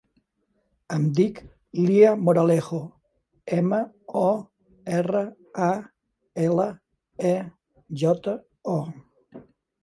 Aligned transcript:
Em 0.93 1.03
dic 1.17 1.41
Leah 1.81 2.13
Moralejo: 2.29 2.79
ema, 3.57 3.81
o, 4.23 4.31
erra, 5.01 5.21
a, 5.67 5.69
ela, 6.47 6.67
e, 7.35 7.35
jota, 8.05 8.35
o. 8.79 8.81